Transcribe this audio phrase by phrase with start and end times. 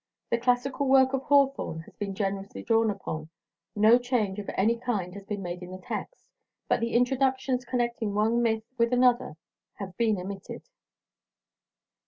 [0.31, 3.29] The classical work of Hawthorne has been generously drawn upon.
[3.75, 6.25] No change of any kind has been made in the text,
[6.67, 9.35] but the introductions connecting one myth with another
[9.75, 10.63] have been omitted.